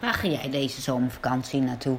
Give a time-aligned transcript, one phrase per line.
[0.00, 1.96] Waar ga jij deze zomervakantie naartoe?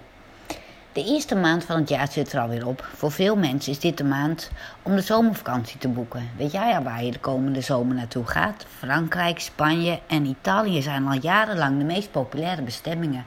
[0.93, 2.87] De eerste maand van het jaar zit er alweer op.
[2.95, 6.29] Voor veel mensen is dit de maand om de zomervakantie te boeken.
[6.37, 8.65] Weet jij waar je de komende zomer naartoe gaat?
[8.77, 13.25] Frankrijk, Spanje en Italië zijn al jarenlang de meest populaire bestemmingen.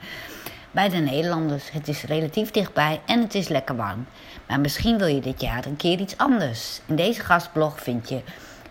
[0.70, 4.06] Bij de Nederlanders, het is relatief dichtbij en het is lekker warm.
[4.48, 6.80] Maar misschien wil je dit jaar een keer iets anders.
[6.86, 8.20] In deze gastblog vind je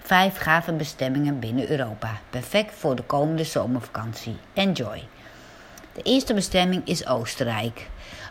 [0.01, 2.19] vijf gave bestemmingen binnen Europa.
[2.29, 4.35] Perfect voor de komende zomervakantie.
[4.53, 5.03] Enjoy!
[5.93, 7.89] De eerste bestemming is Oostenrijk.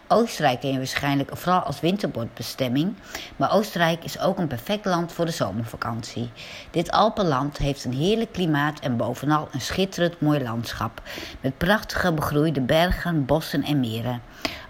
[0.09, 2.95] Oostenrijk ken je waarschijnlijk vooral als winterbordbestemming,
[3.37, 6.31] maar Oostenrijk is ook een perfect land voor de zomervakantie.
[6.71, 11.03] Dit Alpenland heeft een heerlijk klimaat en bovenal een schitterend mooi landschap
[11.41, 14.23] met prachtige begroeide bergen, bossen en meren.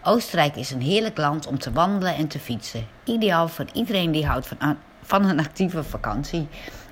[0.02, 2.86] Oostenrijk is een heerlijk land om te wandelen en te fietsen.
[3.04, 6.48] Ideaal voor iedereen die houdt van, van een actieve vakantie.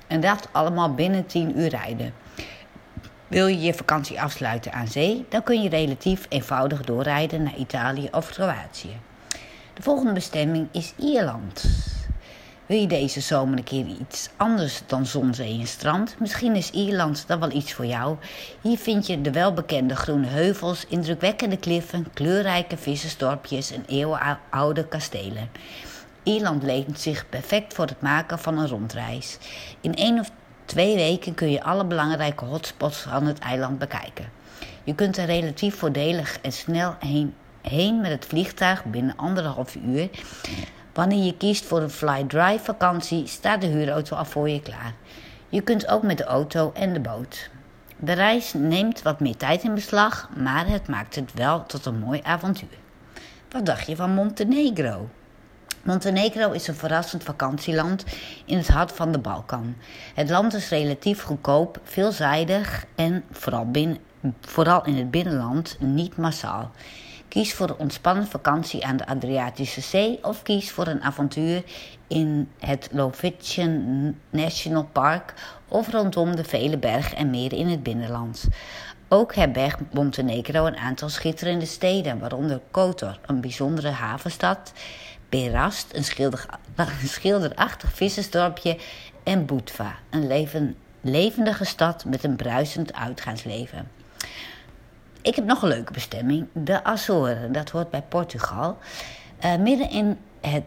[0.07, 2.13] En dat allemaal binnen 10 uur rijden.
[3.31, 8.07] Wil je je vakantie afsluiten aan zee, dan kun je relatief eenvoudig doorrijden naar Italië
[8.11, 8.99] of Kroatië.
[9.73, 11.65] De volgende bestemming is Ierland.
[12.65, 16.15] Wil je deze zomer een keer iets anders dan zon, zee en strand?
[16.19, 18.17] Misschien is Ierland dan wel iets voor jou.
[18.61, 25.49] Hier vind je de welbekende groene heuvels, indrukwekkende kliffen, kleurrijke vissersdorpjes en eeuwenoude kastelen.
[26.23, 29.37] Ierland leent zich perfect voor het maken van een rondreis.
[29.81, 30.31] In één of
[30.71, 34.29] twee weken kun je alle belangrijke hotspots van het eiland bekijken.
[34.83, 40.09] Je kunt er relatief voordelig en snel heen, heen met het vliegtuig binnen anderhalf uur.
[40.93, 44.93] Wanneer je kiest voor een fly-dry vakantie, staat de huurauto al voor je klaar.
[45.49, 47.49] Je kunt ook met de auto en de boot.
[47.97, 51.99] De reis neemt wat meer tijd in beslag, maar het maakt het wel tot een
[51.99, 52.77] mooi avontuur.
[53.49, 55.09] Wat dacht je van Montenegro?
[55.83, 58.03] Montenegro is een verrassend vakantieland
[58.45, 59.75] in het hart van de Balkan.
[60.15, 63.97] Het land is relatief goedkoop, veelzijdig en vooral, binnen,
[64.41, 66.71] vooral in het binnenland niet massaal.
[67.27, 71.63] Kies voor een ontspannen vakantie aan de Adriatische Zee of kies voor een avontuur
[72.07, 75.33] in het Lovician National Park
[75.67, 78.47] of rondom de vele bergen en meren in het binnenland.
[79.13, 84.73] Ook herbergt Montenegro een aantal schitterende steden, waaronder Kotor, een bijzondere havenstad,
[85.29, 86.45] Berast, een, schilder,
[86.75, 88.77] een schilderachtig vissersdorpje,
[89.23, 93.91] en Budva, een leven, levendige stad met een bruisend uitgaansleven.
[95.21, 97.51] Ik heb nog een leuke bestemming, de Azoren.
[97.51, 98.77] Dat hoort bij Portugal.
[99.45, 100.17] Uh, midden in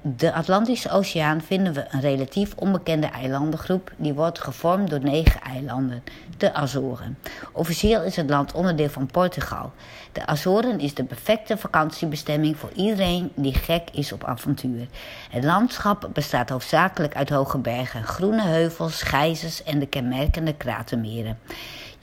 [0.02, 3.92] de Atlantische Oceaan vinden we een relatief onbekende eilandengroep.
[3.96, 6.02] Die wordt gevormd door negen eilanden,
[6.36, 7.18] de Azoren.
[7.52, 9.72] Officieel is het land onderdeel van Portugal.
[10.12, 14.86] De Azoren is de perfecte vakantiebestemming voor iedereen die gek is op avontuur.
[15.30, 21.38] Het landschap bestaat hoofdzakelijk uit hoge bergen, groene heuvels, gijzers en de kenmerkende kratermeren.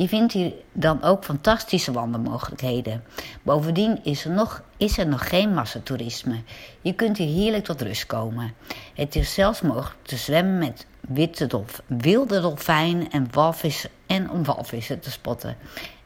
[0.01, 3.03] Je vindt hier dan ook fantastische wandelmogelijkheden.
[3.41, 6.41] Bovendien is er nog, is er nog geen massatoerisme.
[6.81, 8.53] Je kunt hier heerlijk tot rust komen.
[8.93, 14.43] Het is zelfs mogelijk te zwemmen met witte dolf, wilde dolfijnen en walvissen en om
[14.43, 15.55] walvissen te spotten.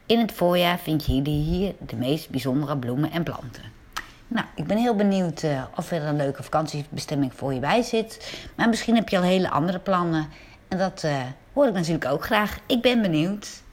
[0.06, 3.62] In het voorjaar vind je hier de meest bijzondere bloemen en planten.
[4.28, 8.38] Nou, ik ben heel benieuwd uh, of er een leuke vakantiebestemming voor je bij zit.
[8.56, 10.28] Maar misschien heb je al hele andere plannen.
[10.68, 11.16] En dat uh,
[11.52, 12.58] hoor ik natuurlijk ook graag.
[12.66, 13.64] Ik ben benieuwd.